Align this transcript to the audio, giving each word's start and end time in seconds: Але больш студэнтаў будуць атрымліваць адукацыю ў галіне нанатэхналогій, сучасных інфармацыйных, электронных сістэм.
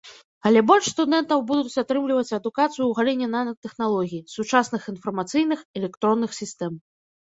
Але 0.49 0.59
больш 0.69 0.85
студэнтаў 0.93 1.43
будуць 1.51 1.79
атрымліваць 1.83 2.35
адукацыю 2.39 2.83
ў 2.87 2.91
галіне 3.03 3.27
нанатэхналогій, 3.37 4.27
сучасных 4.41 4.81
інфармацыйных, 4.97 5.59
электронных 5.81 6.31
сістэм. 6.45 6.87